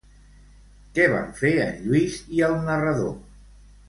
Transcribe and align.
Què 0.95 1.03
van 1.11 1.29
fer 1.41 1.51
en 1.65 1.77
Lluís 1.83 2.15
i 2.39 2.41
el 2.47 2.57
narrador? 2.71 3.13